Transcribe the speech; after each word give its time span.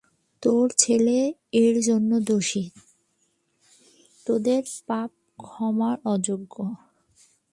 তোর 0.43 0.65
ছেলে 0.77 1.17
এর 1.53 1.75
জন্য 1.81 2.11
দোষী, 2.19 2.65
তোদের 4.27 4.63
পাপ 4.87 5.09
ক্ষমার 5.39 5.97
অযোগ্য। 6.05 6.55